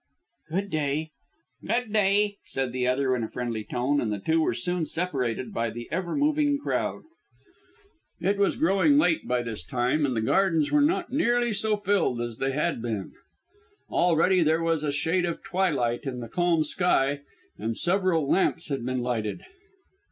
[0.49, 1.11] "Good day."
[1.63, 5.53] "Good day," said the other in a friendly tone, and the two were soon separated
[5.53, 7.03] by the ever moving crowd.
[8.19, 12.19] It was growing late by this time and the gardens were not nearly so filled
[12.19, 13.11] as they had been.
[13.91, 17.19] Already there was a shade of twilight in the calm sky
[17.59, 19.43] and several lamps had been lighted.